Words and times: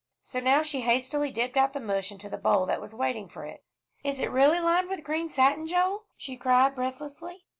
So 0.23 0.39
now 0.39 0.63
she 0.63 0.81
hastily 0.81 1.29
dipped 1.29 1.55
out 1.55 1.73
the 1.73 1.79
mush 1.79 2.11
into 2.11 2.27
the 2.27 2.39
bowl 2.39 2.65
that 2.65 2.81
was 2.81 2.91
waiting 2.95 3.29
for 3.29 3.45
it. 3.45 3.63
"Is 4.03 4.19
it 4.19 4.31
really 4.31 4.59
lined 4.59 4.89
with 4.89 5.03
green 5.03 5.29
satin, 5.29 5.67
Joel?" 5.67 6.05
she 6.17 6.37
cried 6.37 6.73
breathlessly. 6.73 7.45